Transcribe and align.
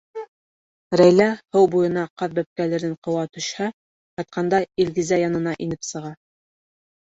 Рәйлә 0.99 1.25
һыу 1.55 1.67
буйына 1.75 2.05
ҡаҙ 2.21 2.33
бәпкәләрен 2.39 2.95
ҡыуа 3.09 3.27
төшһә, 3.37 3.69
ҡайтҡанда 4.21 4.63
Илгизә 4.85 5.21
янына 5.27 5.55
инеп 5.69 5.87
сыға. 5.91 6.13